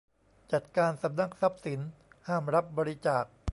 [0.51, 1.79] จัดการสำนักทรัพย์สิน
[2.27, 3.23] ห้ามรับบริจาค